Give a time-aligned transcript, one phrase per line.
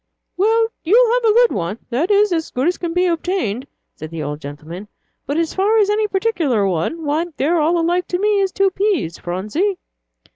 [0.35, 4.09] "Well, you'll have a good one, that is, as good as can be obtained," said
[4.09, 4.87] the old gentleman;
[5.27, 9.19] "but as for any particular one, why, they're all alike to me as two peas,
[9.19, 9.77] Phronsie."